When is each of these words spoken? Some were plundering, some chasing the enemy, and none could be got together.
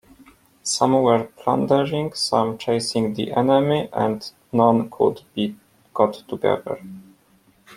Some 0.63 0.93
were 0.93 1.25
plundering, 1.37 2.13
some 2.13 2.57
chasing 2.57 3.13
the 3.13 3.33
enemy, 3.33 3.87
and 3.93 4.27
none 4.51 4.89
could 4.89 5.21
be 5.35 5.55
got 5.93 6.15
together. 6.27 6.81